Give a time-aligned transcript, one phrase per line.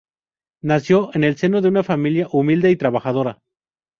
[0.63, 3.43] Nació en el seno de una familia humilde y trabajadora.